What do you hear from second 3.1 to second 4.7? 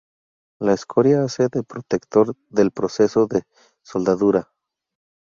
de soldadura.